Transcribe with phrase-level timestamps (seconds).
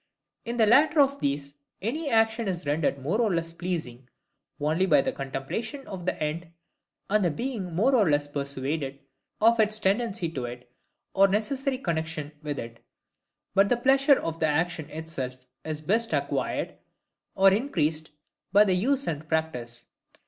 [0.45, 4.09] In the latter of these, any action is rendered more or less pleasing,
[4.59, 6.47] only by the contemplation of the end,
[7.07, 8.97] and the being more or less persuaded
[9.39, 10.71] of its tendency to it,
[11.13, 12.83] or necessary connexion with it:
[13.53, 16.77] but the pleasure of the action itself is best acquired
[17.35, 18.09] or increased
[18.51, 19.85] by use and practice.